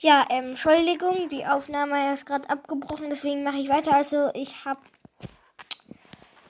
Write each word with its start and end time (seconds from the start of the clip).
Ja, 0.00 0.26
ähm, 0.28 0.50
Entschuldigung, 0.50 1.30
die 1.30 1.46
Aufnahme 1.46 2.12
ist 2.12 2.26
gerade 2.26 2.50
abgebrochen, 2.50 3.08
deswegen 3.08 3.42
mache 3.42 3.56
ich 3.56 3.70
weiter. 3.70 3.94
Also 3.94 4.30
ich 4.34 4.66
habe, 4.66 4.80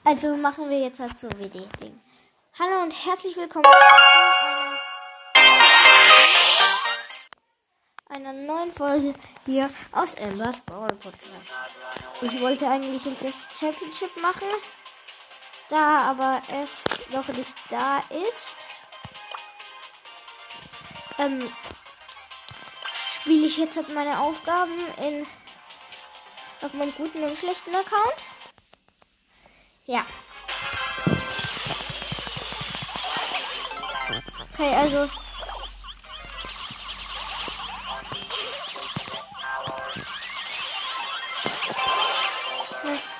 also 0.03 0.35
machen 0.35 0.69
wir 0.69 0.79
jetzt 0.79 0.99
halt 0.99 1.17
so 1.17 1.29
wie 1.37 1.47
die 1.47 1.65
Ding. 1.79 1.97
Hallo 2.59 2.83
und 2.83 2.91
herzlich 3.05 3.37
willkommen 3.37 3.63
zu 3.63 3.71
einer, 8.09 8.33
einer 8.33 8.33
neuen 8.33 8.73
Folge 8.73 9.13
hier 9.45 9.69
aus 9.93 10.15
Embers 10.15 10.59
Brawl 10.65 10.89
Podcast. 10.89 11.49
Ich 12.19 12.41
wollte 12.41 12.67
eigentlich 12.67 13.03
das 13.03 13.33
Championship 13.57 14.21
machen, 14.21 14.47
da 15.69 15.99
aber 15.99 16.41
es 16.61 16.83
noch 17.13 17.29
nicht 17.29 17.55
da 17.69 18.03
ist. 18.09 18.57
Ähm, 21.17 21.49
spiele 23.27 23.47
ich 23.47 23.57
jetzt 23.57 23.75
halt 23.75 23.93
meine 23.93 24.17
Aufgaben 24.21 24.71
in 25.05 25.27
auf 26.61 26.71
meinem 26.71 26.93
guten 26.95 27.21
und 27.25 27.37
schlechten 27.37 27.75
Account. 27.75 28.15
Ja. 29.85 30.05
Okay, 34.53 34.73
also. 34.73 35.09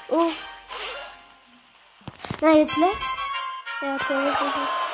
Oh. 0.08 0.32
Na, 2.40 2.52
jetzt 2.52 2.78
leckt. 2.78 3.02
Ja, 3.82 3.98
theoretisch. 3.98 4.87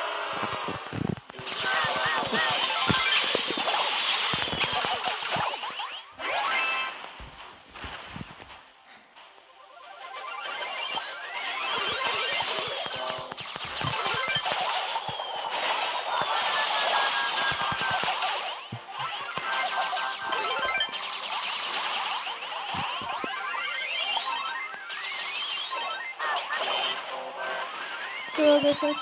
Soll 28.84 28.92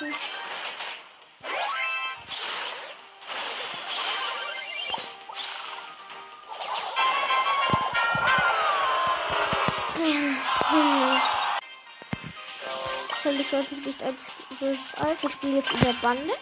ich 13.41 13.49
sollte 13.49 13.75
nicht 13.75 14.03
als 14.05 14.33
böses 14.61 14.97
Eis. 15.01 15.25
Ich 15.25 15.33
spiele 15.33 15.57
jetzt 15.57 15.73
über 15.73 15.93
Bande. 15.95 16.33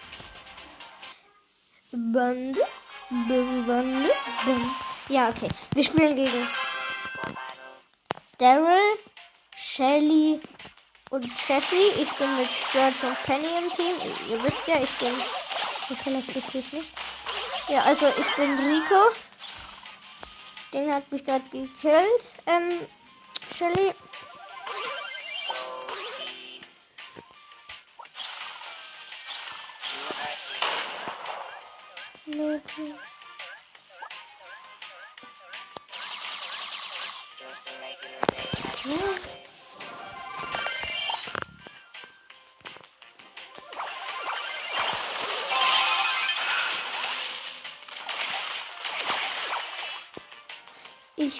Bande. 1.92 2.60
Bande. 3.08 4.10
Bande. 4.44 4.70
Ja, 5.08 5.30
okay. 5.30 5.48
Wir 5.74 5.84
spielen 5.84 6.14
gegen 6.14 6.46
Daryl, 8.36 8.98
Shelly 9.56 10.40
und 11.10 11.26
Jessie. 11.48 11.90
Ich 12.00 12.10
bin 12.12 12.36
mit 12.36 12.48
Serge 12.72 13.06
und 13.06 13.22
Penny 13.24 13.48
im 13.58 13.70
Team. 13.74 13.94
Ihr 14.30 14.42
wisst 14.42 14.66
ja, 14.66 14.76
ich 14.82 14.94
bin. 14.94 15.12
Vielleicht 16.02 16.34
wisst 16.34 16.54
ihr 16.54 16.60
es 16.60 16.72
nicht. 16.72 16.92
Ja, 17.68 17.82
also 17.82 18.06
ich 18.18 18.36
bin 18.36 18.58
Rico. 18.58 19.10
Den 20.72 20.92
hat 20.92 21.10
mich 21.10 21.24
gerade 21.24 21.44
gekillt. 21.50 22.24
Ähm, 22.46 22.86
Shelly. 23.56 23.92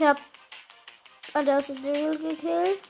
Ich 0.00 0.06
hab 0.06 0.16
alle 1.34 1.58
aus 1.58 1.66
dem 1.66 1.82
Daryl 1.82 2.16
gekillt. 2.16 2.89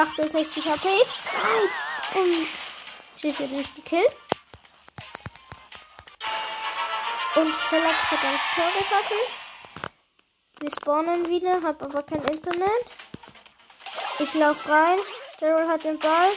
68 0.00 0.64
HP. 0.64 0.88
Und 2.14 2.46
Tschüss 3.16 3.38
hat 3.38 3.50
mich 3.50 3.74
gekillt. 3.74 4.12
Und 7.34 7.54
Felix 7.54 8.10
hat 8.10 8.24
ein 8.24 8.40
Tor 8.54 8.70
geschossen. 8.78 9.18
Wir 10.60 10.70
spawnen 10.70 11.28
wieder, 11.28 11.62
hab 11.62 11.82
aber 11.82 12.02
kein 12.02 12.22
Internet. 12.22 12.84
Ich 14.18 14.34
lauf 14.34 14.68
rein. 14.68 14.98
Daryl 15.38 15.68
hat 15.68 15.84
den 15.84 15.98
Ball. 15.98 16.30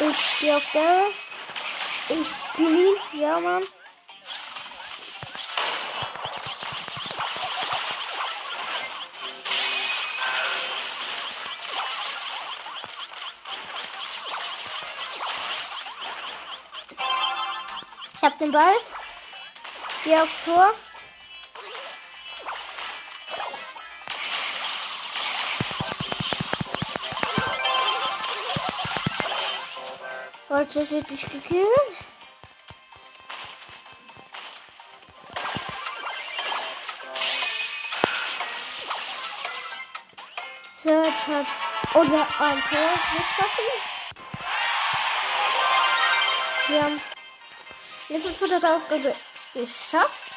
Ich 0.00 0.40
gehe 0.40 0.56
auf 0.56 0.64
Daryl. 0.72 1.12
Ich 2.10 2.58
ihn. 2.58 3.20
Ja, 3.20 3.40
Mann. 3.40 3.64
Den 18.44 18.52
Ball. 18.52 18.76
Geh 20.04 20.16
aufs 20.16 20.42
Tor. 20.42 20.74
Wollte 30.48 30.84
sie 30.84 31.02
dich 31.02 31.22
gekillt? 31.22 31.68
Search 40.76 41.26
hat 41.26 41.46
oder 41.94 42.26
ein 42.38 42.62
Tor 42.68 42.92
geschossen. 43.16 43.64
Wir 46.68 46.82
haben 46.82 47.00
eine 48.08 48.20
500 48.20 48.64
Aufgabe 48.64 49.14
geschafft. 49.52 50.30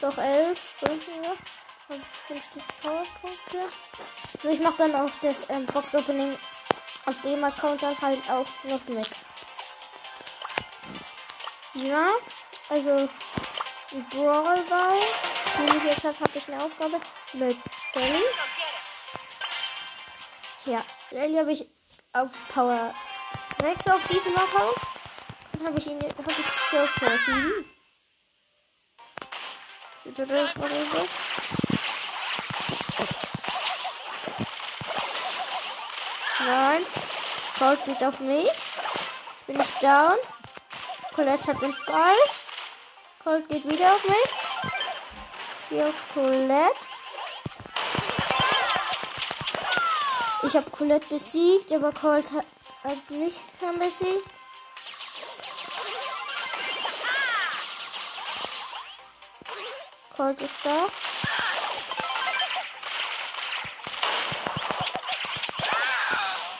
Doch 0.00 0.18
11 0.18 0.58
Stunden 0.76 1.20
noch. 1.20 1.36
Und 1.88 2.04
50 2.26 2.62
Powerpunkte. 2.80 3.58
Also 4.36 4.48
ich 4.48 4.60
mache 4.60 4.76
dann 4.78 4.94
auch 4.94 5.10
das 5.20 5.46
ähm, 5.50 5.66
Box 5.66 5.94
Opening 5.94 6.38
auf 7.04 7.20
dem 7.22 7.44
Account 7.44 7.82
dann 7.82 7.98
halt 8.00 8.20
auch 8.30 8.46
noch 8.64 8.80
mit. 8.88 9.08
Ja, 11.74 12.08
also 12.68 13.08
Brawl 14.10 14.60
Ball. 14.62 15.00
Die 15.58 15.76
ich 15.76 15.84
jetzt 15.84 16.04
habe, 16.04 16.18
habe 16.18 16.38
ich 16.38 16.48
eine 16.48 16.64
Aufgabe 16.64 17.00
mit 17.34 17.56
Shelly. 17.92 18.22
Ja, 20.64 20.84
Shelly 21.10 21.36
habe 21.36 21.52
ich 21.52 21.66
auf 22.12 22.30
Power 22.54 22.94
6 23.62 23.86
auf 23.90 24.08
diesem 24.08 24.34
Account. 24.34 24.76
Dann 25.52 25.66
habe 25.68 25.78
ich 25.78 25.86
ihn 25.86 26.00
hab 26.00 26.28
ich 26.28 26.46
sie 26.68 26.78
auf 26.80 26.94
Power 26.96 27.16
7. 27.16 27.64
Sieht 30.02 30.18
das 30.18 30.28
gerade 30.28 30.86
so? 30.92 31.08
Nein. 36.44 36.82
Colt 37.56 37.84
geht 37.84 38.02
auf 38.02 38.18
mich. 38.18 38.50
Ich 38.50 39.46
bin 39.46 39.58
nicht 39.58 39.80
down. 39.80 40.18
Colette 41.14 41.46
hat 41.46 41.62
den 41.62 41.76
Ball. 41.86 42.16
Colt 43.22 43.48
geht 43.48 43.70
wieder 43.70 43.94
auf 43.94 44.04
mich. 44.08 44.16
Hier 45.68 45.86
auf 45.86 45.94
Colette. 46.12 46.74
Ich 50.42 50.56
habe 50.56 50.68
Colette 50.72 51.06
besiegt, 51.06 51.72
aber 51.72 51.92
Colt 51.92 52.32
hat, 52.32 52.44
hat 52.84 53.10
mich 53.10 53.34
besiegt. 53.60 54.22
Colt 60.16 60.40
ist 60.40 60.56
da. 60.64 60.86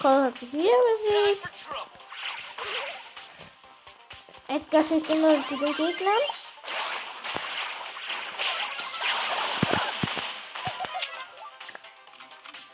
Colt 0.00 0.24
hat 0.24 0.42
mich 0.42 0.52
wieder 0.52 0.70
besiegt. 0.92 1.48
Edgar 4.48 4.84
schießt 4.84 5.10
immer 5.10 5.46
zu 5.46 5.56
den 5.56 5.74
Gegnern. 5.74 6.14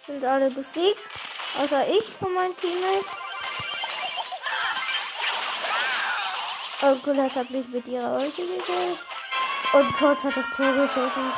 Sind 0.06 0.24
alle 0.24 0.50
besiegt. 0.50 1.02
Außer 1.58 1.88
ich 1.88 2.04
von 2.04 2.32
meinem 2.34 2.56
Teammate. 2.56 3.17
Und 6.80 7.02
Colette 7.02 7.34
hat 7.34 7.50
mich 7.50 7.66
mit 7.68 7.88
ihrer 7.88 8.14
Ulti 8.20 8.42
gekillt. 8.42 8.98
Und 9.72 9.92
Kurt 9.94 10.22
hat 10.22 10.36
das 10.36 10.46
Tor 10.56 10.72
geschossen. 10.74 11.32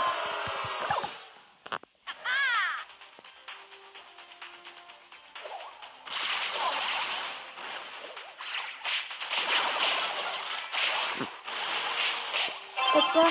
Edgar, 12.92 13.30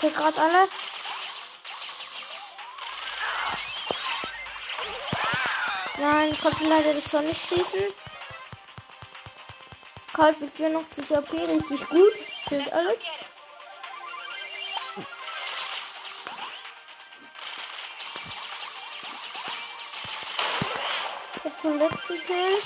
krieg 0.00 0.16
gerade 0.16 0.40
alle. 0.40 0.68
Nein, 5.98 6.38
konnte 6.42 6.64
leider 6.64 6.94
das 6.94 7.04
Tor 7.04 7.22
nicht 7.22 7.40
schießen. 7.40 8.07
Kalt 10.18 10.40
mit 10.40 10.50
84 10.50 11.16
AP, 11.16 11.32
richtig 11.32 11.88
gut. 11.88 12.12
Sind 12.48 12.72
alle. 12.72 12.96
Colette 21.62 21.98
gekillt. 22.08 22.62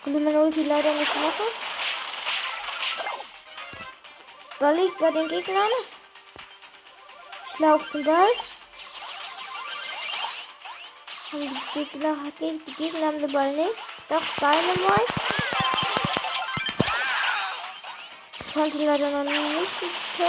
Ich 0.00 0.12
will 0.12 0.20
meine 0.20 0.42
Ulti 0.42 0.62
leider 0.62 0.92
nicht 0.94 1.16
machen. 1.16 1.46
Ball 4.60 4.76
liegt 4.76 4.98
bei 5.00 5.10
den 5.10 5.26
Gegnern. 5.26 5.91
Ich 7.52 7.58
laufe 7.58 7.86
zum 7.90 8.02
Ball. 8.02 8.28
Und 11.32 11.42
die 11.42 11.84
Gegner, 11.84 12.16
die 12.40 12.74
Gegner 12.74 13.06
haben 13.08 13.18
den 13.18 13.30
Ball 13.30 13.52
nicht. 13.52 13.78
Doch, 14.08 14.22
Dynamite. 14.40 15.04
Ich 18.46 18.54
konnte 18.54 18.78
leider 18.78 19.10
noch 19.10 19.24
nicht 19.24 19.82
ins 19.82 20.16
Tor. 20.16 20.26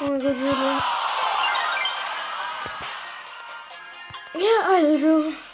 Oh 0.00 0.04
mein 0.04 0.20
Gott, 0.20 0.38
Julia. 0.38 0.84
Ja, 4.34 4.66
also. 4.68 5.45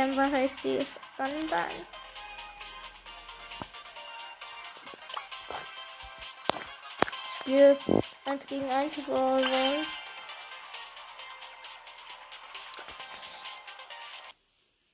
Ähm, 0.00 0.16
was 0.16 0.32
heißt 0.32 0.64
die? 0.64 0.76
Ist 0.76 0.98
Gundam. 1.16 1.70
Spiel 7.40 7.76
1 8.24 8.46
gegen 8.46 8.70
1 8.70 8.96
Brawler. 9.02 9.84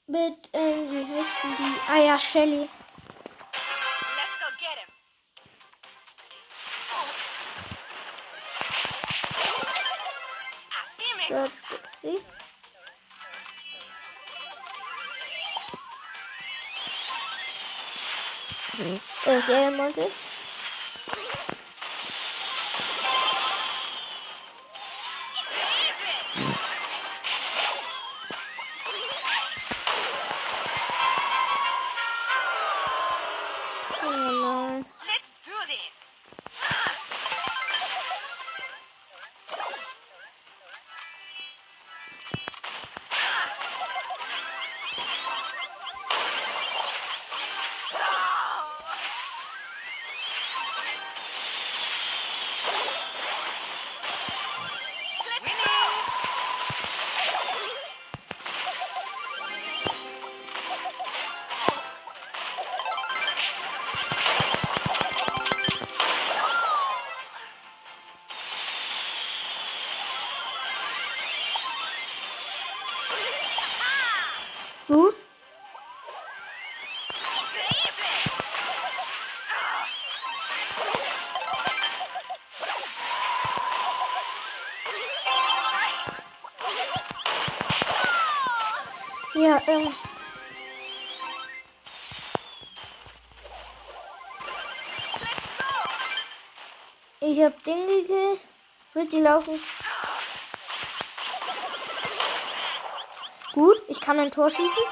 Mit, 0.08 0.50
ähm, 0.52 0.90
wie 0.90 1.04
heißen 1.04 1.56
die? 1.58 1.90
Ah 1.90 1.98
ja, 1.98 2.18
Shelly. 2.18 2.68
Äh, 19.94 20.35
hab 97.46 97.62
Ding 97.62 97.86
gekillt. 97.86 98.40
Wird 98.92 99.10
sie 99.10 99.20
laufen? 99.20 99.60
Gut, 103.52 103.82
ich 103.88 104.00
kann 104.00 104.18
ein 104.18 104.30
Tor 104.30 104.50
schießen. 104.50 104.82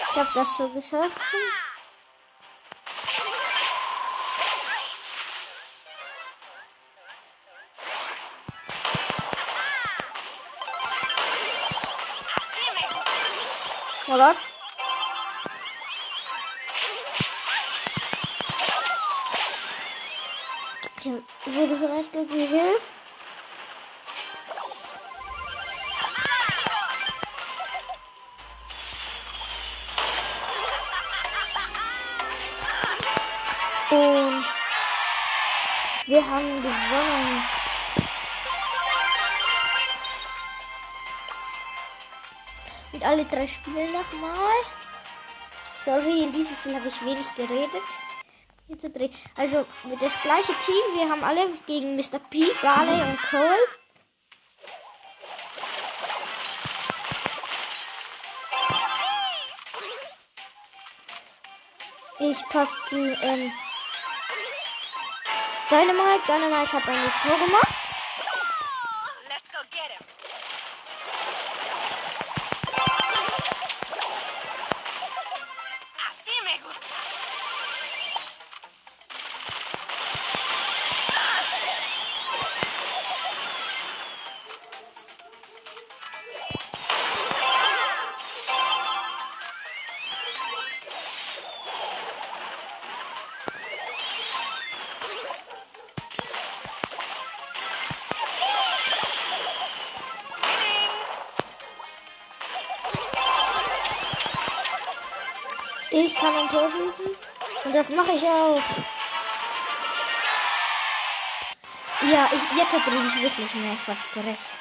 Ich 0.00 0.16
hab 0.16 0.32
das 0.32 0.56
Tor 0.56 0.72
geschossen. 0.72 1.10
Oh 14.06 14.16
Gott. 14.16 14.53
Wurde 21.54 21.74
Edgar 21.74 22.24
gekillt. 22.24 22.82
Und 33.90 34.44
wir 36.06 36.26
haben 36.26 36.56
gewonnen. 36.56 37.42
Und 42.92 43.02
alle 43.04 43.24
drei 43.24 43.46
spielen 43.46 43.92
nochmal. 43.92 44.34
Sorry, 45.80 46.22
in 46.22 46.32
diesem 46.32 46.56
Fall 46.56 46.74
habe 46.74 46.88
ich 46.88 47.00
wenig 47.02 47.34
geredet. 47.34 47.82
Jetzt 48.82 48.96
drei. 48.96 49.10
Also 49.36 49.64
das 50.00 50.20
gleiche 50.22 50.52
Team. 50.54 50.74
Wir 50.94 51.08
haben 51.08 51.22
alle 51.22 51.48
gegen 51.66 51.94
Mr. 51.96 52.18
P, 52.30 52.44
Barley 52.60 53.00
und 53.02 53.18
Cold. 53.30 53.78
Ich 62.18 62.48
passe 62.48 62.74
zu 62.88 62.96
ähm, 62.96 63.52
Dynamite. 65.70 66.26
Dynamite 66.26 66.72
hat 66.72 66.88
ein 66.88 67.12
Tor 67.22 67.46
gemacht. 67.46 67.83
Mache 107.94 108.12
ich 108.12 108.24
auch. 108.24 108.62
Ja, 112.02 112.28
ich, 112.32 112.58
jetzt 112.58 112.84
bin 112.84 113.08
ich 113.08 113.22
wirklich 113.22 113.54
mehr 113.54 113.76
versprechen. 113.76 114.58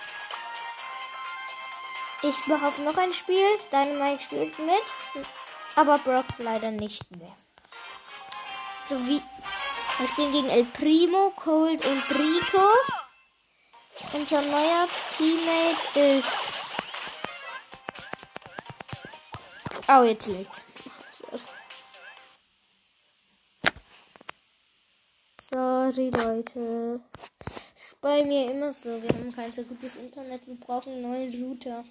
Ich 2.21 2.47
mache 2.47 2.67
auf 2.67 2.79
noch 2.79 2.97
ein 2.97 3.11
Spiel. 3.11 3.45
Dynamite 3.71 4.23
spielt 4.23 4.57
mit. 4.59 5.25
Aber 5.75 5.97
Brock 5.97 6.25
leider 6.37 6.71
nicht 6.71 7.03
mehr. 7.17 7.35
So 8.87 8.97
wie. 9.07 9.21
Wir 9.99 10.07
spielen 10.07 10.31
gegen 10.31 10.49
El 10.49 10.65
Primo, 10.65 11.31
Cold 11.35 11.85
und 11.85 12.03
Rico. 12.11 12.67
Unser 14.13 14.41
neuer 14.41 14.87
Teammate 15.11 16.17
ist. 16.17 16.29
Oh, 19.87 20.03
jetzt 20.03 20.27
liegt's. 20.27 20.63
Sorry, 25.91 26.09
Leute. 26.11 27.01
Ist 27.75 27.99
bei 27.99 28.23
mir 28.23 28.49
immer 28.49 28.71
so. 28.71 28.89
Wir 29.03 29.09
haben 29.09 29.33
kein 29.35 29.51
so 29.51 29.63
gutes 29.63 29.97
Internet. 29.97 30.47
Wir 30.47 30.55
brauchen 30.55 30.93
einen 30.93 31.01
neuen 31.01 31.43
Router. 31.43 31.83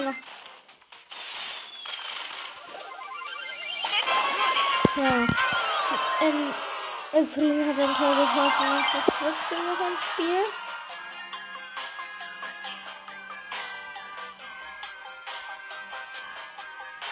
Noch. 0.00 0.14
Ja. 4.96 5.26
Ähm, 6.20 6.54
El 7.12 7.26
Primo 7.26 7.68
hat 7.68 7.78
ein 7.78 7.94
Tor 7.94 8.14
geschossen. 8.16 8.66
Ich 8.80 8.94
mache 8.94 9.12
trotzdem 9.18 9.58
noch 9.66 9.80
ein 9.80 9.96
Spiel. 9.98 10.44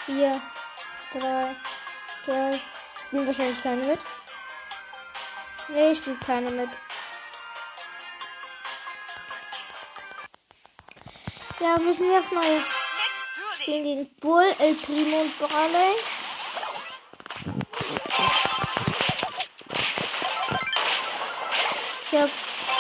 Vier, 0.07 0.41
drei, 1.13 1.57
zwei. 2.25 2.61
Spielen 3.07 3.27
wahrscheinlich 3.27 3.63
keine 3.63 3.83
mit. 3.83 4.01
Nee, 5.69 5.95
spielt 5.95 6.21
keine 6.21 6.51
mit. 6.51 6.71
Ja, 11.63 11.79
müssen 11.79 12.11
wir 12.11 12.19
auf 12.19 12.33
neue 12.33 12.59
this. 12.59 13.61
spielen 13.61 13.85
gegen 13.85 14.15
Bull, 14.17 14.45
El 14.59 14.75
Primo 14.75 15.21
und 15.21 15.39
Barley. 15.39 15.95
Ich 22.11 22.19
hab 22.19 22.31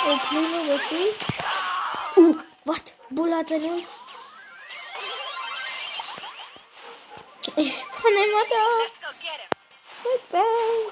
El 0.08 0.18
Primo 0.18 0.64
besiegt. 0.64 1.22
Uh, 2.16 2.36
was? 2.64 2.82
Bull 3.10 3.32
hat 3.32 3.48
seine 3.50 3.66
Ult. 3.66 3.86
Ich 7.54 7.74
kann 7.76 8.12
immer 8.12 8.44
da. 8.50 8.64
Let's 8.82 9.00
go 9.00 9.10
get 9.20 9.38
him. 10.32 10.91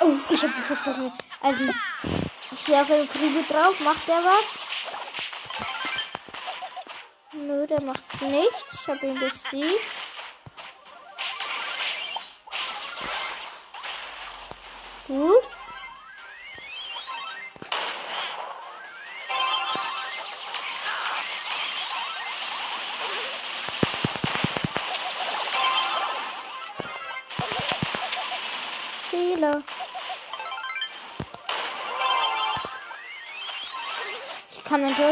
Oh, 0.00 0.16
ich 0.30 0.42
habe 0.42 0.52
versprochen. 0.52 1.12
Also, 1.40 1.64
ich 2.52 2.60
stehe 2.60 2.80
auf 2.80 2.90
einen 2.90 3.08
Krügel 3.08 3.44
drauf. 3.48 3.78
Macht 3.80 4.06
der 4.06 4.16
was? 4.16 4.44
Nö, 7.32 7.66
der 7.66 7.82
macht 7.82 8.22
nichts. 8.22 8.80
Ich 8.80 8.88
habe 8.88 9.06
ihn 9.06 9.18
besiegt. 9.18 9.80
Gut. 15.08 15.51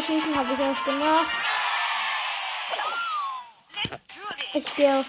Schießen, 0.00 0.34
habe 0.36 0.52
ich 0.52 0.60
auch 0.60 0.84
gemacht. 0.84 1.26
Ich 4.54 4.74
gehe. 4.76 5.04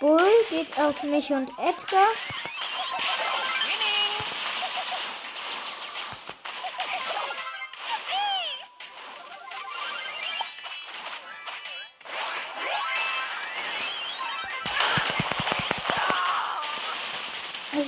Bull 0.00 0.30
geht 0.50 0.78
auf 0.80 1.02
mich 1.04 1.30
und 1.30 1.50
Edgar. 1.58 2.08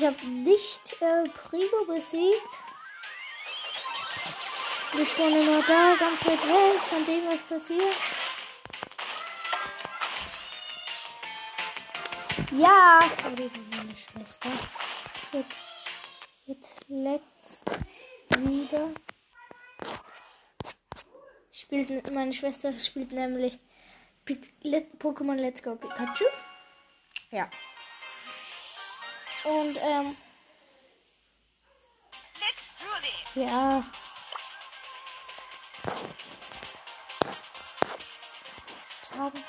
Ich 0.05 0.11
habe 0.11 0.27
nicht 0.27 1.01
äh, 1.01 1.27
Prigo 1.31 1.87
besiegt. 1.87 2.51
Ich 5.01 5.09
spawne 5.09 5.43
nur 5.43 5.63
da, 5.63 5.97
ganz 5.99 6.27
weit 6.27 6.47
weg 6.47 6.79
von 6.91 7.07
dem, 7.07 7.27
was 7.27 7.41
passiert. 7.41 7.97
Ja, 12.51 13.01
die 13.35 13.51
war 13.51 13.79
meine 13.79 13.97
Schwester. 13.97 14.51
Jetzt, 15.33 15.47
jetzt 16.45 16.81
let's 16.89 17.63
wieder. 18.29 18.91
Spielt, 21.51 22.13
meine 22.13 22.33
Schwester 22.35 22.79
spielt 22.79 23.11
nämlich 23.13 23.59
Pokémon 24.99 25.37
Let's 25.37 25.63
Go 25.63 25.77
Pikachu. 25.77 26.25
Ja. 27.31 27.49
Und, 29.45 29.79
ähm, 29.79 30.17
ja. 33.35 33.83
Sagen. 39.11 39.45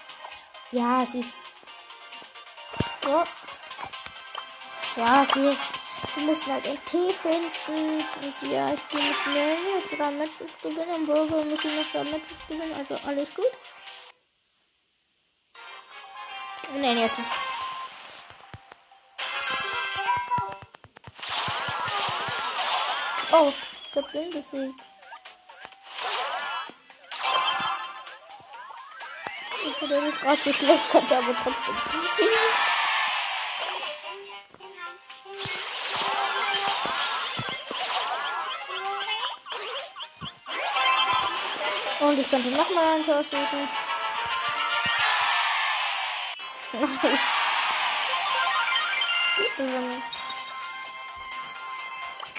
Ja, 0.72 1.06
sie. 1.06 1.24
So. 3.04 3.24
Ja, 4.98 5.26
sie. 5.34 5.58
Wir 6.16 6.24
müssen 6.24 6.46
halt 6.46 6.66
einen 6.66 6.86
Tee 6.86 7.12
finden. 7.12 8.04
Und 8.22 8.52
ja, 8.52 8.74
ich 8.74 8.88
gehe 8.90 9.02
mit 9.02 9.90
mit 9.90 10.00
drei 10.00 10.12
Matches 10.12 10.58
gewinnen. 10.62 11.06
Burger 11.06 11.44
muss 11.46 11.64
ich 11.64 11.74
noch 11.74 11.92
zwei 11.92 12.04
Matches 12.04 12.48
gewinnen. 12.48 12.74
Also 12.74 12.96
alles 13.08 13.34
gut. 13.34 13.52
Und 16.74 16.82
Nanny 16.82 17.02
hat 17.02 17.12
Oh, 23.38 23.52
ich 23.92 23.98
hab 23.98 24.12
den 24.14 24.30
besiegt. 24.30 24.80
Ich 29.68 29.76
finde 29.76 30.02
das 30.06 30.20
gerade 30.22 30.42
so 30.42 30.54
schlecht, 30.54 30.90
konnte 30.90 31.18
aber 31.18 31.36
trotzdem. 31.36 31.76
Und 42.00 42.20
ich 42.20 42.30
konnte 42.30 42.50
nochmal 42.52 42.96
ein 42.96 43.04
Tor 43.04 43.22
schießen. 43.22 43.70
Nice. 46.72 47.20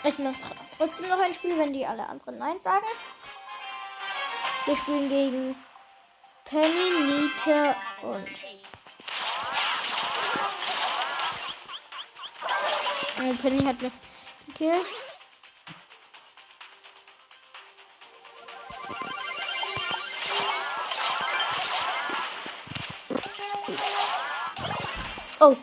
Ich 0.05 0.19
mache 0.19 0.37
tr- 0.37 0.66
trotzdem 0.79 1.09
noch 1.09 1.19
ein 1.19 1.35
Spiel, 1.35 1.59
wenn 1.59 1.73
die 1.73 1.87
alle 1.87 2.09
anderen 2.09 2.39
Nein 2.39 2.61
sagen. 2.61 2.87
Wir 4.65 4.77
spielen 4.77 5.09
gegen 5.09 5.57
Penny, 6.45 7.31
Nita 7.31 7.75
und. 8.03 8.29
Oh, 13.19 13.35
Penny 13.41 13.65
hat 13.65 13.81
mich 13.81 13.93
gekillt. 14.49 14.87
Oh. 25.39 25.57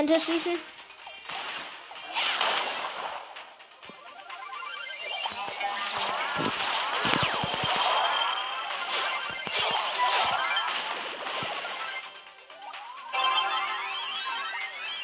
Hunter 0.00 0.18
schießen. 0.18 0.52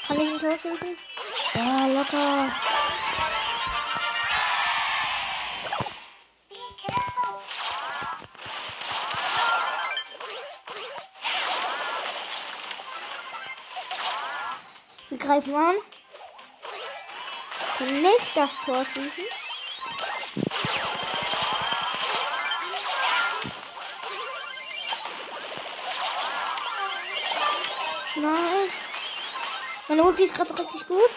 Kann 0.07 0.21
ich 0.21 0.33
ein 0.33 0.39
Tor 0.39 0.59
schießen? 0.59 0.97
Ja, 1.55 1.87
locker. 1.89 2.51
Greifen 15.27 15.55
an. 15.55 15.75
Können 17.79 18.03
nicht 18.03 18.37
das 18.37 18.61
Tor 18.65 18.85
schießen. 18.85 19.25
Nein. 28.17 28.71
Meine 29.89 30.03
Ulti 30.05 30.25
ist 30.25 30.35
gerade 30.35 30.59
richtig 30.59 30.87
gut. 30.87 31.11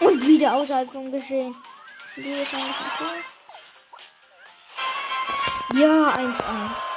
Und 0.00 0.26
wieder 0.26 0.54
außerhalb 0.54 0.90
vom 0.90 1.10
Geschehen. 1.12 1.54
Ja, 5.74 6.12
1-1. 6.12 6.89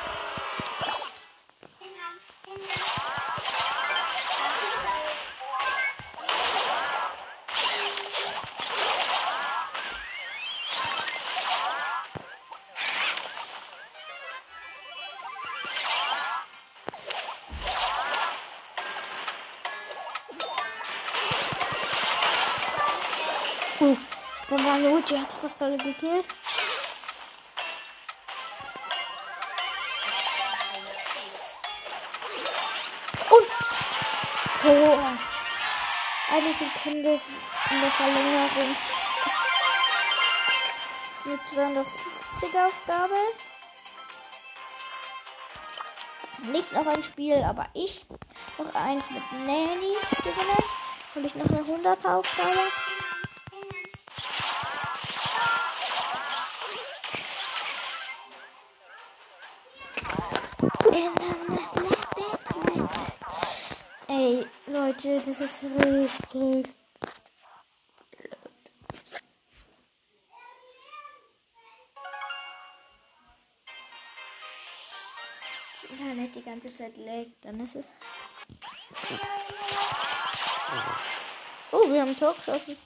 Oh, 23.80 23.98
da 24.50 24.64
war 24.64 24.74
eine 24.74 24.90
Ulti, 24.90 25.18
hat 25.18 25.34
fast 25.34 25.62
alle 25.62 25.78
gekillt. 25.78 26.28
Und 33.30 33.48
Tor. 34.62 35.18
Eine 36.32 36.54
Sekunde 36.54 37.20
in 37.70 37.82
der 37.82 37.92
Verlängerung. 37.92 38.76
Eine 41.26 41.40
250 41.54 42.60
Aufgabe. 42.60 43.16
Nicht 46.44 46.72
noch 46.74 46.86
ein 46.88 47.04
Spiel, 47.04 47.44
aber 47.44 47.68
ich 47.74 48.06
noch 48.58 48.74
eins 48.76 49.10
mit 49.10 49.24
Nanny 49.46 49.96
gewinnen. 50.18 50.64
Und 51.16 51.26
ich 51.26 51.36
noch 51.36 51.46
eine 51.46 51.60
100 51.60 52.06
Aufgabe. 52.06 52.60
Ey, 64.08 64.46
Leute, 65.04 65.22
das 65.26 65.42
ist 65.42 65.64
richtig. 65.64 66.76
Das 75.74 75.84
Internet 75.90 76.36
die 76.36 76.42
ganze 76.42 76.74
Zeit 76.74 76.96
laggt, 76.98 77.44
dann 77.44 77.60
ist 77.60 77.76
es. 77.76 77.88
Oh, 81.72 81.90
wir 81.90 82.02
haben 82.02 82.10
ein 82.10 82.18
Tor 82.18 82.34
geschossen. 82.34 82.78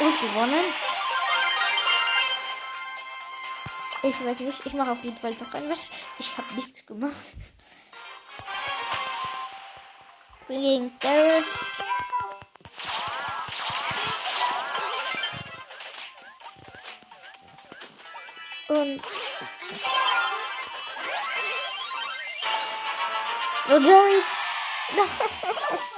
Ich 0.00 0.20
gewonnen? 0.20 0.64
Ich 4.02 4.24
weiß 4.24 4.40
nicht. 4.40 4.66
Ich 4.66 4.72
mache 4.74 4.92
auf 4.92 5.04
jeden 5.04 5.16
Fall 5.16 5.34
noch 5.34 5.52
ein 5.54 5.68
Match. 5.68 5.90
Ich 6.18 6.36
habe 6.36 6.54
nichts 6.54 6.86
gemacht. 6.86 7.14
Bin 10.46 10.60
gegen 10.60 10.98
Daryl. 11.00 11.44
Und. 18.68 19.02
Oh 23.70 23.78
nein! 23.78 24.22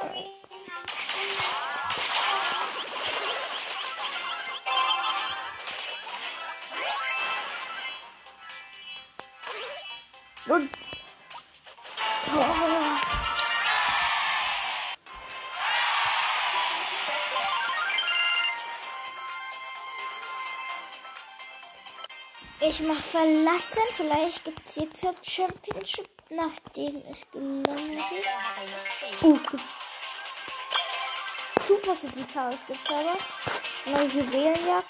Ich 22.79 22.83
mach 22.83 23.01
verlassen. 23.01 23.81
Vielleicht 23.97 24.45
gibt 24.45 24.69
es 24.69 24.77
jetzt 24.77 25.07
ein 25.07 25.15
Championship, 25.23 26.11
nachdem 26.29 27.03
es 27.11 27.27
gelangt 27.33 27.89
ist. 27.89 29.23
Uh. 29.23 29.41
Super 31.67 31.97
City 31.97 32.23
Chaos 32.35 32.57
gibt's 32.67 32.91
aber. 32.91 33.17
Neue 33.87 34.09
Juwelenjagden. 34.09 34.85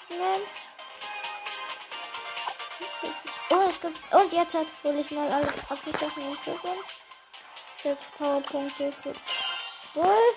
Oh, 3.51 3.63
es 3.69 3.79
gibt. 3.79 4.13
Und 4.13 4.33
jetzt 4.33 4.53
hat 4.53 4.67
hole 4.83 4.99
ich 4.99 5.11
mal 5.11 5.31
alle 5.31 5.47
Praxissachen 5.47 6.23
und 6.23 6.37
Pokémon. 6.39 6.83
Sechs 7.81 8.07
Powerpunkte 8.17 8.91
für. 8.91 9.13
Wohl. 9.93 10.33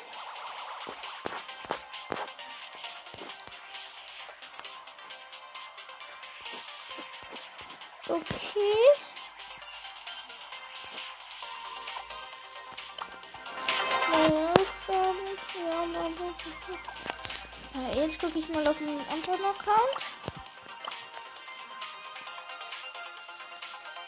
Mal 18.53 18.67
auf 18.67 18.81
meinen 18.81 19.07
anderen 19.11 19.45
Account. 19.45 20.01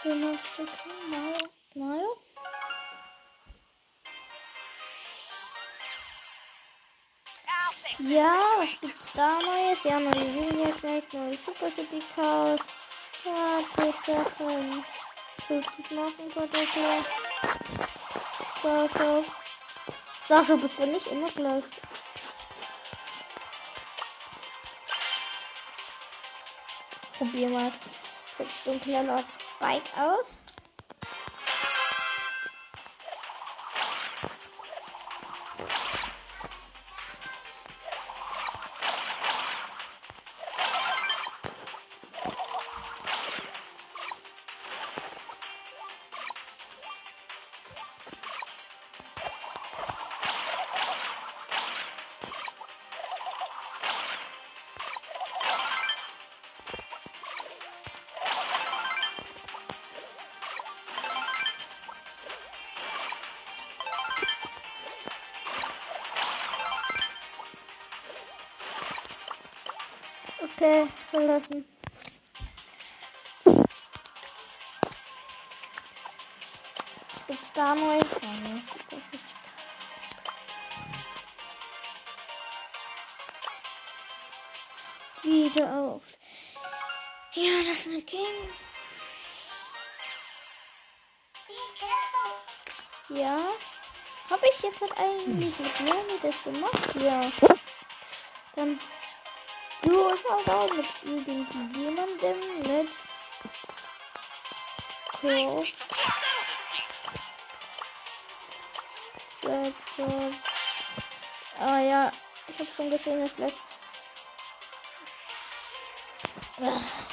Genau, 0.03 0.33
fix 0.57 0.73
it. 0.73 0.83
Ja, 7.99 8.37
was 8.59 8.81
gibt's 8.81 9.13
da 9.15 9.39
Neues? 9.39 9.85
Ja, 9.85 10.01
neue 10.01 10.25
Julia-Kleid, 10.25 11.13
neue 11.13 11.37
Super 11.37 11.71
City 11.71 12.03
Chaos. 12.15 12.61
Gratis 13.23 14.05
Sachen. 14.05 14.85
50 15.47 15.91
Markenprodukte. 15.93 17.05
Starshop. 20.25 20.65
Ist 20.65 20.79
wohl 20.79 20.87
nicht 20.87 21.07
immer 21.09 21.31
gleich. 21.31 21.65
Probier 27.23 27.51
mal. 27.51 27.71
Setzt 28.37 28.67
dunkler 28.67 29.05
Lord 29.05 29.27
Spike 29.31 29.93
aus. 29.97 30.43
Ist 87.83 87.89
eine 87.89 88.03
King. 88.03 88.51
Ja. 93.09 93.39
Habe 94.31 94.47
ich 94.51 94.63
jetzt 94.63 94.81
halt 94.81 94.97
eigentlich 94.97 95.59
mit 95.59 95.81
Leonie 95.81 96.21
das 96.23 96.43
gemacht? 96.45 96.95
Ja. 96.95 97.21
Dann 98.55 98.79
du 99.83 100.17
schaut 100.17 100.49
auch 100.49 100.73
mit 100.73 100.87
irgendjemandem 101.03 102.37
mit 102.63 102.89
Crow. 105.09 105.67
Ah 111.59 111.79
ja, 111.81 112.13
ich 112.47 112.59
habe 112.59 112.69
schon 112.77 112.91
gesehen, 112.91 113.21
dass 113.21 113.33
Black. 113.33 113.53
Ah. 116.61 117.12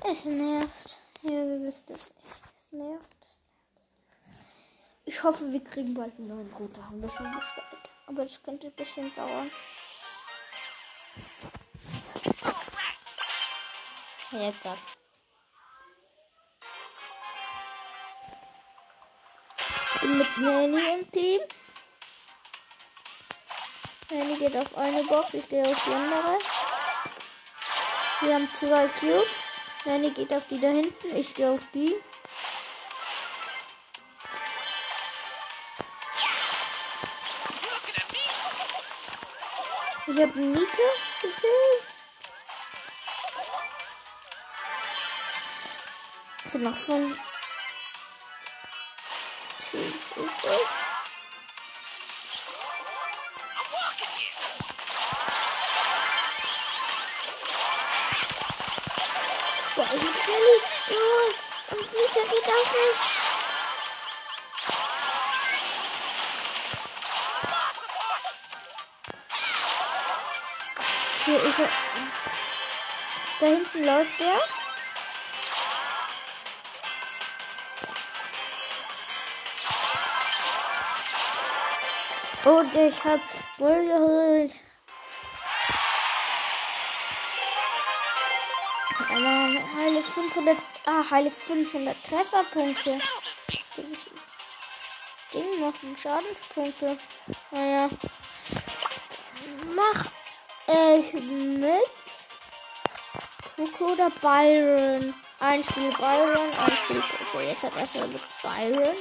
Es 0.00 0.24
nervt. 0.24 1.02
Ja, 1.22 1.30
ihr 1.32 1.62
wisst 1.62 1.90
es 1.90 2.08
nicht. 2.08 2.42
Es 2.66 2.72
nervt. 2.72 3.06
Ich 5.04 5.22
hoffe, 5.22 5.52
wir 5.52 5.62
kriegen 5.62 5.94
bald 5.94 6.16
einen 6.18 6.28
neuen 6.28 6.52
Router. 6.54 6.84
Haben 6.86 7.02
wir 7.02 7.10
schon 7.10 7.30
bestellt. 7.32 7.66
Aber 8.06 8.24
das 8.24 8.42
könnte 8.42 8.68
ein 8.68 8.72
bisschen 8.72 9.14
dauern. 9.14 9.50
Jetzt 14.30 14.66
ab. 14.66 14.78
Bin 20.00 20.18
mit 20.18 20.38
Nanny 20.38 20.94
im 20.94 21.12
Team. 21.12 21.40
Nanny 24.10 24.36
geht 24.36 24.56
auf 24.56 24.76
eine 24.76 25.04
Box, 25.04 25.34
ich 25.34 25.48
gehe 25.48 25.66
auf 25.66 25.84
die 25.84 25.92
andere. 25.92 26.38
Wir 28.20 28.34
haben 28.34 28.48
zwei 28.54 28.88
Cubes. 28.88 29.51
Nanny 29.84 30.10
geht 30.10 30.32
auf 30.32 30.46
die 30.46 30.60
da 30.60 30.68
hinten, 30.68 31.16
ich 31.16 31.34
gehe 31.34 31.50
auf 31.50 31.60
die. 31.74 31.96
Ich 40.06 40.20
habe 40.20 40.38
Miete 40.38 40.82
gekillt. 41.20 41.82
Sind 46.46 46.64
noch 46.64 46.76
von 46.76 47.16
Chief 49.58 50.16
übrig. 50.16 50.30
Boah, 50.42 50.91
geht 62.42 62.52
auf 62.54 62.72
mich. 62.72 62.98
Hier 71.24 71.42
ist 71.44 71.58
er. 71.58 71.68
Da 73.40 73.46
hinten 73.46 73.84
läuft 73.84 74.20
er. 74.20 74.40
Und 82.44 82.74
ich 82.74 83.04
hab 83.04 83.20
wohl 83.58 83.86
geholt. 83.86 84.61
500, 90.14 90.56
ah, 90.86 91.04
heile 91.10 91.30
500 91.30 91.96
Trefferpunkte. 92.04 93.00
Dieses 93.76 94.10
Ding 95.32 95.60
macht 95.60 95.82
Schadenspunkte. 95.98 96.98
Naja. 97.50 97.88
Mach 99.74 100.04
ich 100.66 101.12
mit 101.14 102.02
Coco 103.56 103.92
oder 103.92 104.10
Byron? 104.10 105.14
Ein 105.40 105.64
Spiel 105.64 105.90
Byron, 105.90 106.50
ein 106.58 106.76
Spiel 106.84 107.02
Coco. 107.02 107.40
Jetzt 107.40 107.62
hat 107.62 107.74
mit 107.74 108.22
Byron. 108.42 108.96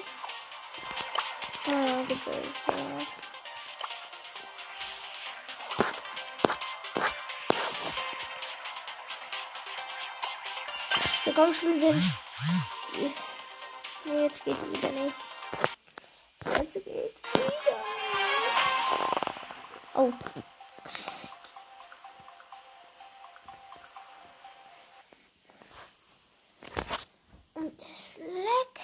Ah, 1.68 2.04
Gebäude. 2.08 2.48
So, 11.32 11.36
komm, 11.36 11.54
spielen 11.54 11.80
wir. 11.80 11.94
Nee, 14.04 14.24
jetzt 14.24 14.44
geht's 14.44 14.66
wieder 14.70 14.90
nicht. 14.90 15.16
Jetzt 16.58 16.74
geht's 16.74 17.22
wieder. 17.34 17.78
Oh. 19.94 20.12
Und 27.54 27.82
es 27.82 28.18
leckt. 28.18 28.82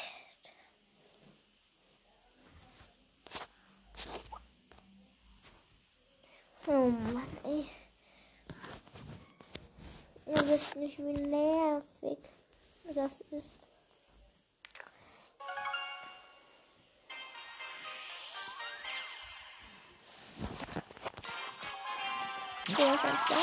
Oh 6.68 6.92
Mann, 7.12 7.38
ey. 7.44 7.66
Ihr 10.28 10.50
wisst 10.50 10.76
nicht, 10.76 10.98
wie 10.98 11.14
nervig 11.14 11.47
das 13.08 13.22
ist. 13.32 13.56
Der 22.78 22.94
ist 22.94 23.06
auch 23.06 23.28
da. 23.30 23.36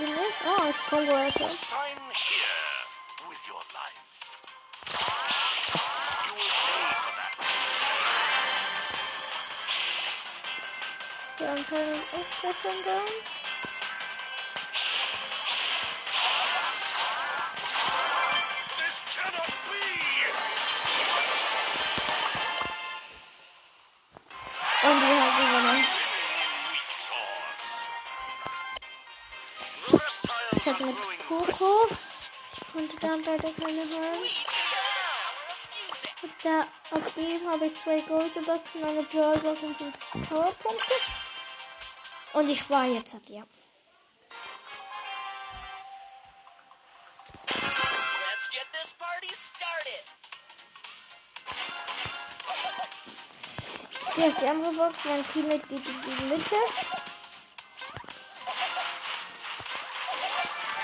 Oh, 0.00 0.70
ich 0.70 0.90
komme 0.90 1.08
weiter. 1.08 1.48
Anscheinend 11.48 12.02
der 12.42 12.54
schon 12.62 12.84
down. 12.84 13.04
Und 24.80 25.00
wir 25.00 25.20
haben 25.20 25.36
gewonnen. 25.36 25.84
Ich 30.56 30.66
hatte 30.66 30.84
mit 30.84 30.96
Coco. 31.26 31.88
Ich 32.52 32.72
konnte 32.72 32.96
dann 33.00 33.24
leider 33.24 33.52
keine 33.52 33.84
hören. 33.88 34.28
Und 36.22 36.32
da, 36.42 36.66
auf 36.90 37.14
dem 37.14 37.50
habe 37.50 37.66
ich 37.66 37.80
zwei 37.80 38.00
Goldboxen, 38.00 38.84
eine 38.84 39.02
Brawlbox 39.02 39.62
und 39.62 39.76
fünf 39.76 40.28
Powerpunkte. 40.28 40.94
Und 42.38 42.48
ich 42.48 42.60
spare 42.60 42.86
jetzt 42.86 43.16
party 48.96 49.28
started. 49.34 50.04
Ich 53.92 54.14
gehe 54.14 54.28
auf 54.28 54.36
die 54.36 54.46
andere 54.46 54.72
Box. 54.72 54.94
Mein 55.04 55.28
Teammate 55.32 55.66
geht 55.66 55.88
in 55.88 56.00
die 56.00 56.24
Mitte. 56.26 56.56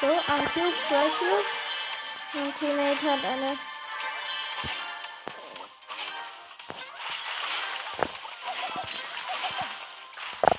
So, 0.01 0.07
ein 0.07 0.45
Cube, 0.55 0.75
zwei 0.89 1.09
Cubes. 1.19 1.53
Mein 2.33 2.55
Teammate 2.55 3.13
hat 3.13 3.25
eine. 3.25 3.74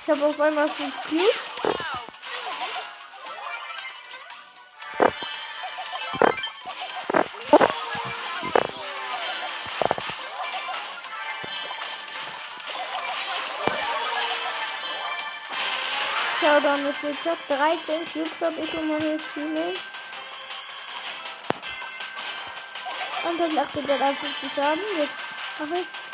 Ich 0.07 0.11
habe 0.11 0.23
auf 0.23 0.39
einmal 0.39 0.67
fünf 0.69 1.01
Cubes. 1.01 1.49
Showdown 16.39 16.83
mit 16.83 16.95
Richard. 17.01 17.39
13 17.47 18.05
Cubes 18.05 18.41
habe 18.43 18.61
ich 18.61 18.73
und 18.75 18.87
meine 18.87 19.17
Teammate. 19.33 19.79
Und 23.27 23.39
dann 23.39 23.55
lachte 23.55 23.81
der 23.81 23.97
da 23.97 24.13
50 24.13 24.53
Schaden. 24.53 24.83
Jetzt 24.99 25.13
mache 25.59 25.79
ich. 25.79 26.04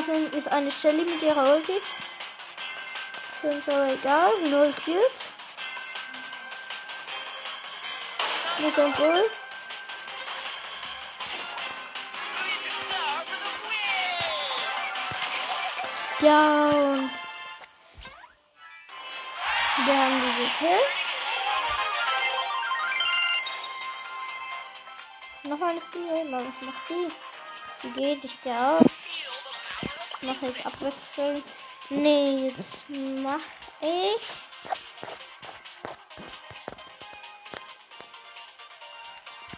Das 0.00 0.08
ist 0.08 0.48
eine 0.48 0.70
Shelly 0.70 1.04
mit 1.04 1.22
ihrer 1.22 1.56
Ulti. 1.56 1.74
Sind 3.42 3.68
aber 3.68 3.92
egal. 3.92 4.32
Null 4.48 4.72
Cubes. 4.72 5.28
So 8.74 8.80
ein 8.80 8.92
Bull. 8.94 9.30
Ja, 16.20 16.70
und 16.70 17.10
wir 19.84 19.96
haben 19.96 20.22
die 20.22 20.44
gekillt. 20.44 20.80
Noch 25.46 25.60
ein 25.60 25.78
Spiel, 25.78 26.26
was 26.30 26.66
macht 26.66 26.88
die? 26.88 27.08
Sie 27.82 27.90
geht, 27.90 28.24
ich 28.24 28.40
gehe 28.40 28.54
auch. 28.54 28.99
Mache 30.22 30.46
jetzt 30.46 30.66
abwechseln. 30.66 31.42
Nee, 31.88 32.48
jetzt 32.48 32.84
mach 32.88 33.40
ich. 33.80 34.42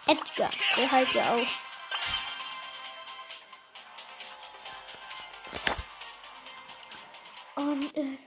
Edgar, 0.07 0.51
der 0.77 0.91
heißt 0.91 1.15
ja 1.15 1.35
auch. 1.35 1.47
Und 7.57 7.95
äh, 7.97 8.19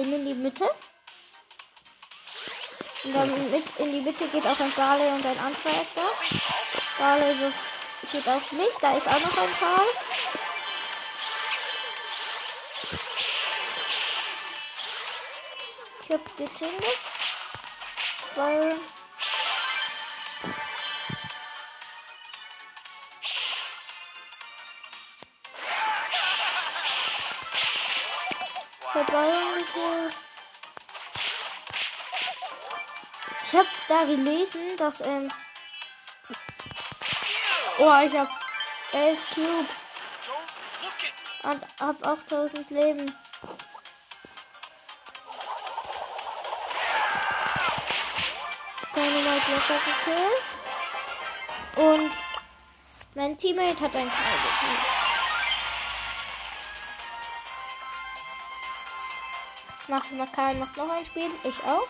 Gehen 0.00 0.14
in 0.14 0.24
die 0.24 0.34
Mitte. 0.34 0.64
Und 3.04 3.12
dann 3.14 3.50
mit 3.50 3.64
in 3.76 3.92
die 3.92 4.00
Mitte 4.00 4.26
geht 4.28 4.46
auch 4.46 4.58
ein 4.58 4.72
Barley 4.72 5.08
und 5.08 5.26
ein 5.26 5.38
anderer 5.38 5.82
Edgar. 5.82 6.10
Barley 6.98 7.52
geht 8.10 8.26
auf 8.26 8.50
mich, 8.52 8.74
da 8.80 8.96
ist 8.96 9.06
auch 9.06 9.20
noch 9.20 9.36
ein 9.36 9.58
Karl. 9.58 9.86
Ich 16.02 16.10
hab 16.12 16.36
gezündet. 16.38 16.98
Weil. 18.36 18.76
Vorbei 29.72 30.10
Ich 33.52 33.58
hab 33.58 33.66
da 33.88 34.04
gelesen, 34.04 34.76
dass, 34.76 35.00
ähm. 35.00 35.28
Oh, 37.78 37.92
ich 38.06 38.16
hab 38.16 38.28
11 38.92 39.18
Cubes 39.34 39.66
und 41.42 41.62
hab 41.80 42.06
8000 42.06 42.70
Leben. 42.70 43.16
Dynamite 48.94 49.50
locker 49.50 49.80
gekillt. 49.84 50.44
Und 51.74 52.12
mein 53.16 53.36
Teammate 53.36 53.80
hat 53.80 53.96
ein 53.96 54.10
Teil 54.12 54.36
gekillt. 54.36 55.09
Macht 59.90 60.12
Makai 60.12 60.54
macht 60.54 60.76
noch 60.76 60.88
ein 60.88 61.04
Spiel, 61.04 61.32
ich 61.42 61.64
auch. 61.64 61.88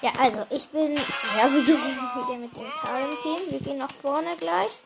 Ja, 0.00 0.12
also 0.20 0.46
ich 0.50 0.68
bin, 0.68 0.94
ja, 0.94 1.52
wie 1.52 1.64
gesagt, 1.64 1.96
wieder 2.28 2.38
mit 2.38 2.56
dem 2.56 2.70
Karl 2.80 3.10
im 3.10 3.20
Team. 3.20 3.50
Wir 3.50 3.60
gehen 3.60 3.78
nach 3.78 3.90
vorne 3.90 4.36
gleich. 4.36 4.78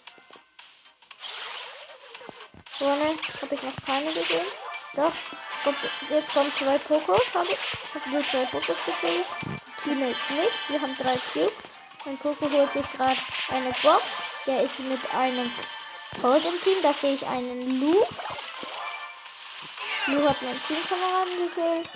Vorne 2.71 3.05
habe 3.43 3.55
ich 3.55 3.63
noch 3.63 3.77
keine 3.85 4.11
gesehen. 4.15 4.47
Doch, 4.95 5.13
jetzt 6.09 6.33
kommen 6.33 6.51
zwei 6.55 6.79
Pokos. 6.79 7.35
Habe 7.35 7.49
ich 7.51 7.95
habe 7.95 8.11
nur 8.11 8.27
zwei 8.27 8.47
Pokos 8.47 8.79
gesehen. 8.87 9.25
Teammates 9.83 10.31
nicht. 10.31 10.69
Wir 10.69 10.81
haben 10.81 10.97
drei 10.97 11.17
Cubes. 11.33 11.53
Mein 12.05 12.19
Poko 12.19 12.51
holt 12.51 12.73
sich 12.73 12.93
gerade 12.93 13.17
eine 13.49 13.73
Box. 13.83 14.03
Der 14.47 14.63
ist 14.63 14.79
mit 14.81 15.15
einem 15.15 15.51
Cold 16.21 16.45
im 16.45 16.61
Team. 16.61 16.77
Da 16.83 16.93
sehe 16.93 17.15
ich 17.15 17.27
einen 17.27 17.81
Lu. 17.81 17.95
Lu 20.07 20.29
hat 20.29 20.43
meinen 20.43 20.63
Teamkameraden 20.67 21.49
gekillt. 21.49 21.91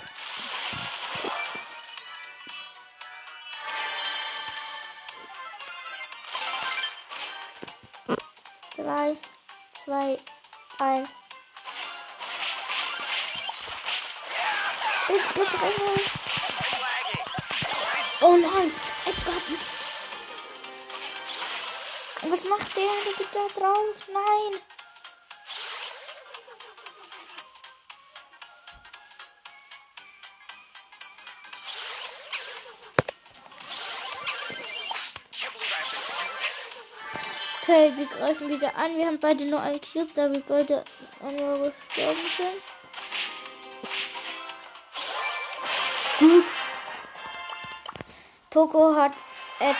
Drei, 8.77 9.17
zwei, 9.83 10.19
ein. 10.79 11.07
Ins 15.07 15.33
Gedränge. 15.33 15.95
Flagging. 15.95 16.24
Oh 18.27 18.37
nein, 18.37 18.71
Edgar. 19.05 19.35
Was 22.27 22.45
macht 22.45 22.75
der? 22.75 22.83
Der 23.05 23.13
geht 23.13 23.27
da 23.31 23.47
drauf. 23.55 24.07
Nein. 24.11 24.61
Okay, 37.61 37.93
wir 37.95 38.05
greifen 38.07 38.49
wieder 38.49 38.75
an. 38.75 38.97
Wir 38.97 39.05
haben 39.05 39.19
beide 39.19 39.45
nur 39.45 39.61
einen 39.61 39.79
Cube, 39.79 40.09
da 40.15 40.31
wir 40.31 40.41
beide 40.41 40.83
einmal 41.21 41.71
gestorben 41.71 42.27
sind. 42.35 42.74
Poco 48.55 48.95
hat 48.95 49.11
hat 49.59 49.75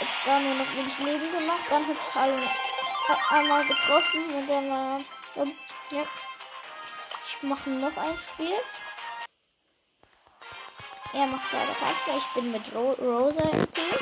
Edgar 0.00 0.40
nur 0.40 0.54
noch 0.56 0.74
wenig 0.74 0.98
Leben 0.98 1.30
gemacht. 1.30 1.60
Dann 1.70 1.86
hat 1.86 2.12
Karl 2.12 2.36
einmal 3.30 3.64
getroffen 3.64 4.34
und 4.34 4.48
dann 4.48 4.68
war 4.68 5.00
ja. 5.92 6.02
Ich 7.24 7.40
mache 7.44 7.70
noch 7.70 7.96
ein 7.96 8.18
Spiel. 8.18 8.58
Er 11.12 11.26
macht 11.26 11.52
leider 11.52 11.72
keins 11.72 12.04
mehr. 12.04 12.16
Ich 12.16 12.26
bin 12.34 12.50
mit 12.50 12.74
Ro 12.74 12.96
Rosa 13.00 13.42
im 13.42 13.70
Team. 13.70 13.94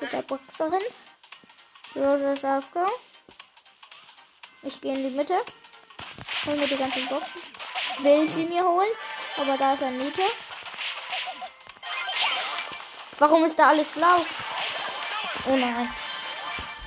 Mit 0.00 0.12
der 0.12 0.22
Boxerin. 0.22 0.82
Rosa 1.94 2.32
ist 2.32 2.44
aufgegangen. 2.44 2.90
Ich 4.62 4.80
gehe 4.80 4.94
in 4.94 5.10
die 5.10 5.16
Mitte. 5.16 5.40
Hol 6.44 6.56
mir 6.56 6.66
die 6.66 6.76
ganzen 6.76 7.06
Boxen. 7.06 7.40
Will 7.98 8.26
sie 8.28 8.46
mir 8.46 8.64
holen. 8.64 8.90
Aber 9.36 9.56
da 9.56 9.74
ist 9.74 9.84
ein 9.84 9.96
Nita. 9.96 10.24
Warum 13.18 13.44
ist 13.44 13.58
da 13.58 13.68
alles 13.68 13.88
blau? 13.88 14.24
Oh 15.46 15.56
nein. 15.56 15.88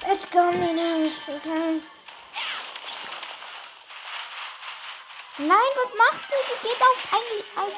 Jetzt 0.07 0.31
kommen 0.31 0.53
die 0.53 0.73
nämlich. 0.73 1.13
Nein, 5.37 5.71
was 5.75 5.93
macht 5.97 6.29
die? 6.29 6.41
Die 6.47 6.67
geht 6.67 6.81
auf 6.81 6.99
eine, 7.13 7.65
auf 7.65 7.73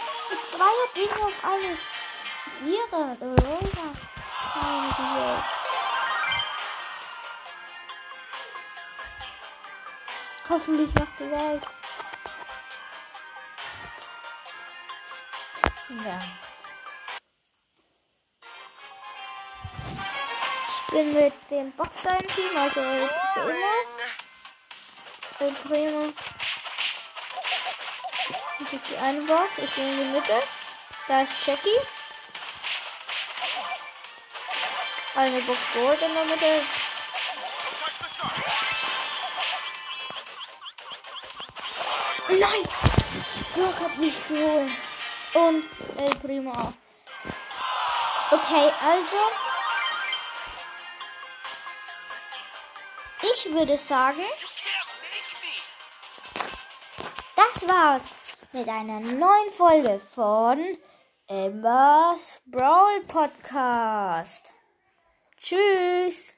Zweier, 0.49 0.87
die 0.95 1.09
auf 1.09 1.37
eine 1.43 1.77
Vierer. 2.59 3.15
Güte. 3.15 3.81
Hoffentlich 10.49 10.93
noch 10.95 11.07
die 11.17 11.31
Welt. 11.31 11.63
Ja. 16.05 16.50
Bin 20.91 21.13
mit 21.13 21.33
dem 21.49 21.71
Boxer 21.71 22.19
im 22.19 22.27
Team, 22.27 22.57
also. 22.57 22.81
Boring. 23.35 23.57
El 25.39 25.51
Primo. 25.53 26.13
Das 28.59 28.73
ist 28.73 28.89
die 28.89 28.97
eine 28.97 29.21
Box. 29.21 29.57
Ich 29.57 29.71
bin 29.71 29.89
in 29.89 29.97
die 29.97 30.11
Mitte. 30.11 30.43
Da 31.07 31.21
ist 31.21 31.35
Jackie. 31.45 31.69
Eine 35.15 35.41
Box 35.41 35.59
Gold 35.73 36.01
in 36.01 36.13
der 36.13 36.25
Mitte. 36.25 36.61
Nein! 42.29 42.63
Brock 43.55 43.79
hat 43.79 43.97
mich 43.97 44.15
geholt. 44.27 44.71
Und 45.33 45.65
El 45.97 46.15
Primo 46.19 46.51
auch. 46.51 46.73
Okay, 48.31 48.71
also. 48.81 49.50
Ich 53.43 53.51
würde 53.51 53.75
sagen, 53.75 54.21
das 57.35 57.67
war's 57.67 58.15
mit 58.51 58.69
einer 58.69 58.99
neuen 58.99 59.49
Folge 59.49 59.99
von 59.99 60.77
Emma's 61.27 62.39
Brawl 62.45 63.01
Podcast. 63.07 64.53
Tschüss! 65.37 66.35